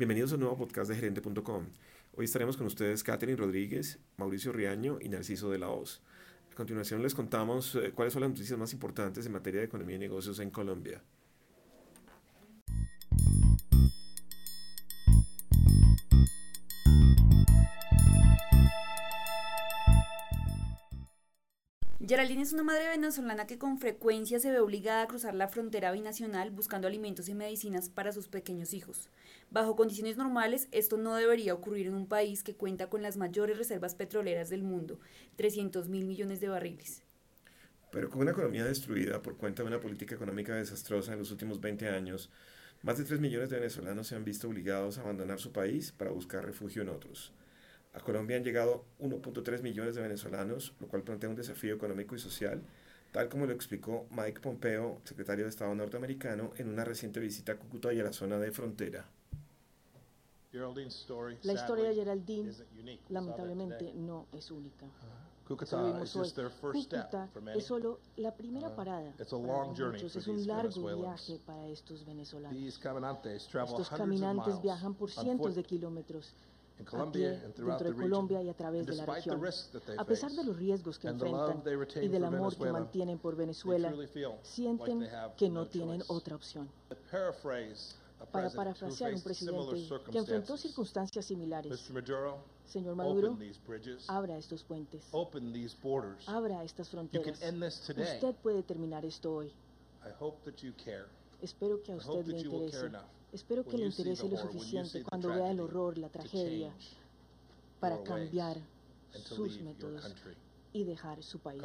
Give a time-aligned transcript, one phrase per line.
[0.00, 1.66] Bienvenidos a un nuevo podcast de gerente.com.
[2.16, 6.00] Hoy estaremos con ustedes Catherine Rodríguez, Mauricio Riaño y Narciso de la Hoz.
[6.50, 9.96] A continuación les contamos eh, cuáles son las noticias más importantes en materia de economía
[9.96, 11.02] y negocios en Colombia.
[22.10, 25.92] Geraldine es una madre venezolana que con frecuencia se ve obligada a cruzar la frontera
[25.92, 29.08] binacional buscando alimentos y medicinas para sus pequeños hijos.
[29.52, 33.58] Bajo condiciones normales, esto no debería ocurrir en un país que cuenta con las mayores
[33.58, 34.98] reservas petroleras del mundo,
[35.36, 37.04] 300 mil millones de barriles.
[37.92, 41.60] Pero con una economía destruida por cuenta de una política económica desastrosa en los últimos
[41.60, 42.28] 20 años,
[42.82, 46.10] más de 3 millones de venezolanos se han visto obligados a abandonar su país para
[46.10, 47.32] buscar refugio en otros.
[47.92, 52.20] A Colombia han llegado 1.3 millones de venezolanos, lo cual plantea un desafío económico y
[52.20, 52.62] social,
[53.10, 57.56] tal como lo explicó Mike Pompeo, secretario de Estado norteamericano, en una reciente visita a
[57.56, 59.06] Cúcuta y a la zona de frontera.
[60.52, 62.52] La historia de Geraldine
[63.08, 64.86] lamentablemente no es única.
[65.46, 66.00] Cúcuta
[67.54, 69.12] es solo la primera uh, parada.
[69.18, 69.32] es
[70.28, 72.56] un largo viaje para estos venezolanos.
[72.56, 76.34] Estos caminantes viajan por cientos de kilómetros
[76.80, 79.40] a pie, dentro de Colombia y a través de la región.
[79.98, 81.62] A pesar de los riesgos que enfrentan
[82.02, 83.92] y del amor que mantienen por Venezuela,
[84.42, 86.68] sienten que no tienen otra opción.
[88.32, 91.90] Para parafrasear un presidente que enfrentó circunstancias similares,
[92.66, 93.38] señor Maduro,
[94.08, 95.02] abra estos puentes,
[96.26, 97.40] abra estas fronteras.
[97.40, 99.52] Usted puede terminar esto hoy.
[101.42, 102.90] Espero que a usted le interese.
[103.32, 106.72] Espero que le interese lo suficiente cuando vea el horror, la tragedia,
[107.78, 108.58] para cambiar
[109.12, 110.14] sus métodos
[110.72, 111.62] y dejar su país.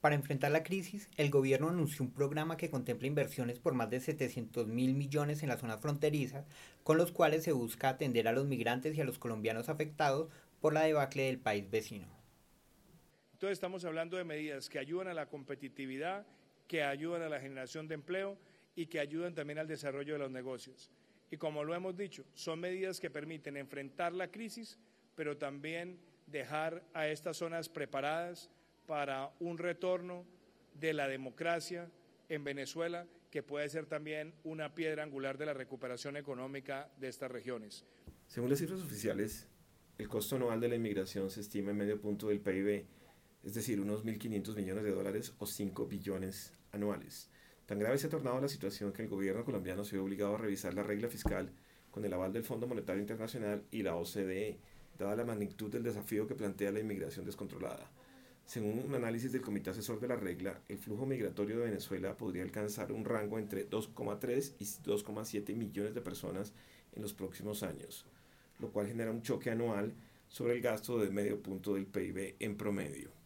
[0.00, 4.00] Para enfrentar la crisis, el gobierno anunció un programa que contempla inversiones por más de
[4.00, 6.44] 700 mil millones en las zonas fronterizas,
[6.82, 10.28] con los cuales se busca atender a los migrantes y a los colombianos afectados
[10.60, 12.06] por la debacle del país vecino.
[13.32, 16.26] Entonces estamos hablando de medidas que ayudan a la competitividad,
[16.66, 18.38] que ayudan a la generación de empleo
[18.74, 20.90] y que ayudan también al desarrollo de los negocios.
[21.30, 24.78] Y como lo hemos dicho, son medidas que permiten enfrentar la crisis,
[25.14, 28.50] pero también dejar a estas zonas preparadas
[28.86, 30.24] para un retorno
[30.74, 31.90] de la democracia
[32.28, 37.30] en Venezuela, que puede ser también una piedra angular de la recuperación económica de estas
[37.30, 37.84] regiones.
[38.26, 39.48] Según las cifras oficiales,
[39.98, 42.84] el costo anual de la inmigración se estima en medio punto del PIB,
[43.44, 47.28] es decir, unos 1.500 millones de dólares o 5 billones anuales.
[47.66, 50.38] Tan grave se ha tornado la situación que el gobierno colombiano se ve obligado a
[50.38, 51.50] revisar la regla fiscal
[51.90, 54.58] con el aval del Fondo Monetario Internacional y la OCDE,
[54.98, 57.90] dada la magnitud del desafío que plantea la inmigración descontrolada.
[58.46, 62.42] Según un análisis del Comité Asesor de la Regla, el flujo migratorio de Venezuela podría
[62.42, 66.52] alcanzar un rango entre 2,3 y 2,7 millones de personas
[66.92, 68.04] en los próximos años,
[68.58, 69.94] lo cual genera un choque anual
[70.28, 73.23] sobre el gasto de medio punto del PIB en promedio.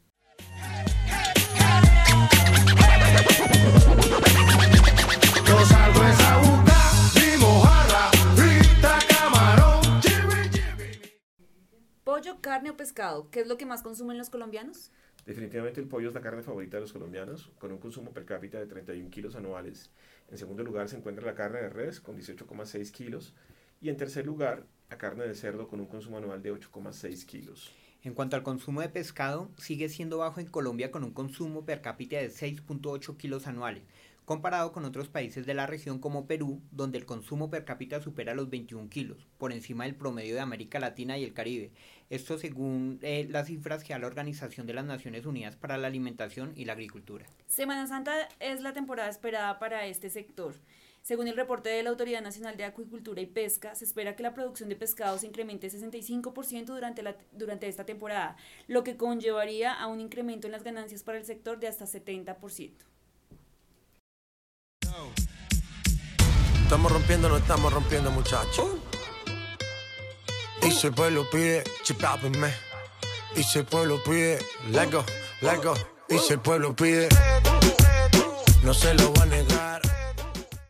[12.18, 14.90] Pollo, carne o pescado, ¿qué es lo que más consumen los colombianos?
[15.24, 18.58] Definitivamente el pollo es la carne favorita de los colombianos, con un consumo per cápita
[18.58, 19.90] de 31 kilos anuales.
[20.28, 23.34] En segundo lugar se encuentra la carne de res, con 18,6 kilos.
[23.80, 27.72] Y en tercer lugar, la carne de cerdo, con un consumo anual de 8,6 kilos.
[28.04, 31.82] En cuanto al consumo de pescado, sigue siendo bajo en Colombia con un consumo per
[31.82, 33.82] cápita de 6.8 kilos anuales,
[34.28, 38.34] comparado con otros países de la región como Perú, donde el consumo per cápita supera
[38.34, 41.72] los 21 kilos, por encima del promedio de América Latina y el Caribe.
[42.10, 45.86] Esto según eh, las cifras que da la Organización de las Naciones Unidas para la
[45.86, 47.24] Alimentación y la Agricultura.
[47.46, 50.52] Semana Santa es la temporada esperada para este sector.
[51.00, 54.34] Según el reporte de la Autoridad Nacional de Acuicultura y Pesca, se espera que la
[54.34, 59.86] producción de pescado se incremente 65% durante, la, durante esta temporada, lo que conllevaría a
[59.86, 62.74] un incremento en las ganancias para el sector de hasta 70%.
[66.62, 68.66] Estamos rompiendo, no estamos rompiendo, muchachos.
[70.62, 71.64] Y pueblo pide.
[73.36, 74.38] Y pueblo pide,
[74.70, 75.04] lego,
[75.40, 75.74] lego.
[76.08, 77.08] Y pueblo pide,
[78.64, 79.82] no se lo va a negar.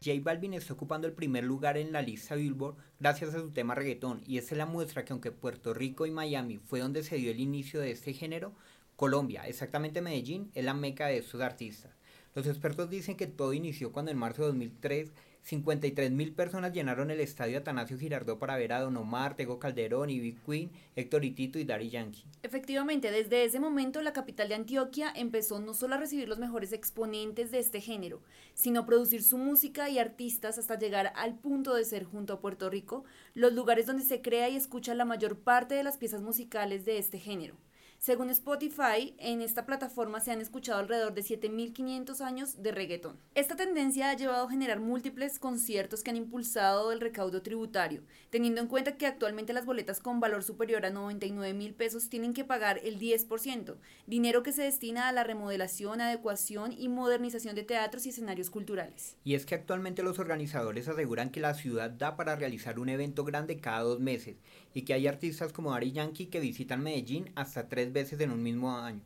[0.04, 3.74] J Balvin está ocupando el primer lugar en la lista Billboard gracias a su tema
[3.74, 7.16] reggaetón y esta es la muestra que aunque Puerto Rico y Miami fue donde se
[7.16, 8.54] dio el inicio de este género,
[8.96, 11.92] Colombia, exactamente Medellín, es la meca de estos artistas.
[12.38, 15.10] Los expertos dicen que todo inició cuando en marzo de 2003
[15.42, 20.08] 53 mil personas llenaron el estadio Atanasio Girardot para ver a Don Omar, Tego Calderón,
[20.08, 22.22] Ivy Queen, Héctor Itito y Dari Yankee.
[22.44, 26.72] Efectivamente, desde ese momento la capital de Antioquia empezó no solo a recibir los mejores
[26.72, 28.22] exponentes de este género,
[28.54, 32.40] sino a producir su música y artistas hasta llegar al punto de ser junto a
[32.40, 33.02] Puerto Rico
[33.34, 36.98] los lugares donde se crea y escucha la mayor parte de las piezas musicales de
[36.98, 37.56] este género.
[37.98, 43.18] Según Spotify, en esta plataforma se han escuchado alrededor de 7.500 años de reggaetón.
[43.34, 48.60] Esta tendencia ha llevado a generar múltiples conciertos que han impulsado el recaudo tributario, teniendo
[48.60, 52.44] en cuenta que actualmente las boletas con valor superior a 99 mil pesos tienen que
[52.44, 58.06] pagar el 10%, dinero que se destina a la remodelación, adecuación y modernización de teatros
[58.06, 59.16] y escenarios culturales.
[59.24, 63.24] Y es que actualmente los organizadores aseguran que la ciudad da para realizar un evento
[63.24, 64.36] grande cada dos meses
[64.72, 68.42] y que hay artistas como Ari Yankee que visitan Medellín hasta tres veces en un
[68.42, 69.00] mismo año.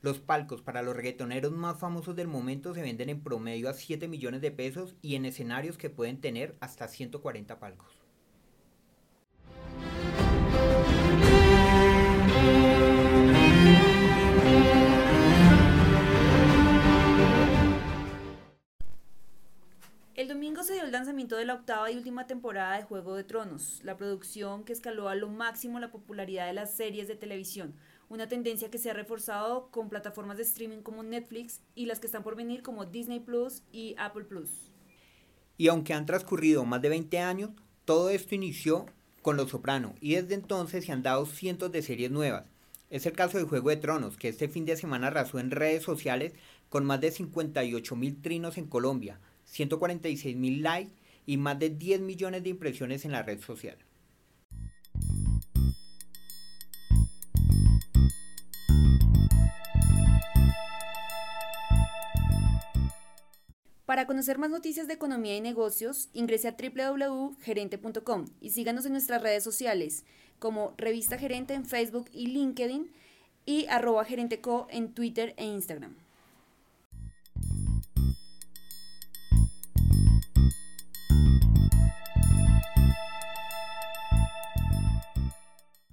[0.00, 4.08] Los palcos para los reggaetoneros más famosos del momento se venden en promedio a 7
[4.08, 7.98] millones de pesos y en escenarios que pueden tener hasta 140 palcos.
[20.14, 23.24] El domingo se dio el lanzamiento de la octava y última temporada de Juego de
[23.24, 27.74] Tronos, la producción que escaló a lo máximo la popularidad de las series de televisión,
[28.12, 32.06] una tendencia que se ha reforzado con plataformas de streaming como Netflix y las que
[32.06, 34.50] están por venir como Disney Plus y Apple Plus.
[35.56, 37.52] Y aunque han transcurrido más de 20 años,
[37.86, 38.84] todo esto inició
[39.22, 42.44] con Los Soprano y desde entonces se han dado cientos de series nuevas.
[42.90, 45.82] Es el caso de Juego de Tronos, que este fin de semana arrasó en redes
[45.82, 46.34] sociales
[46.68, 50.92] con más de 58 mil trinos en Colombia, 146 mil likes
[51.24, 53.78] y más de 10 millones de impresiones en la red social.
[63.92, 69.20] Para conocer más noticias de economía y negocios, ingrese a www.gerente.com y síganos en nuestras
[69.20, 70.06] redes sociales
[70.38, 72.90] como Revista Gerente en Facebook y LinkedIn
[73.44, 75.94] y arroba gerenteco en Twitter e Instagram.